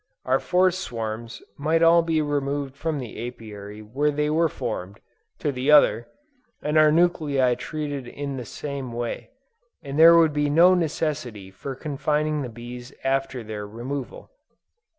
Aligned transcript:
Our 0.25 0.39
forced 0.39 0.79
swarms 0.79 1.43
might 1.59 1.83
all 1.83 2.01
be 2.01 2.23
removed 2.23 2.75
from 2.75 2.97
the 2.97 3.27
Apiary 3.27 3.83
where 3.83 4.09
they 4.09 4.31
were 4.31 4.49
formed, 4.49 4.99
to 5.37 5.51
the 5.51 5.69
other, 5.69 6.07
and 6.63 6.75
our 6.75 6.91
nuclei 6.91 7.53
treated 7.53 8.07
in 8.07 8.35
the 8.35 8.43
same 8.45 8.93
way, 8.93 9.29
and 9.83 9.99
there 9.99 10.17
would 10.17 10.33
be 10.33 10.49
no 10.49 10.73
necessity 10.73 11.51
for 11.51 11.75
confining 11.75 12.41
the 12.41 12.49
bees 12.49 12.91
after 13.03 13.43
their 13.43 13.67
removal. 13.67 14.31